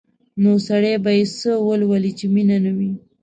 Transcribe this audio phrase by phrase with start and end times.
[0.41, 2.91] نو سړی به یې څه ولولي چې مینه نه وي؟